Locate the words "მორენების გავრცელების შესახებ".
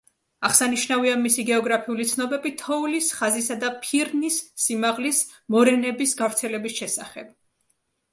5.57-7.29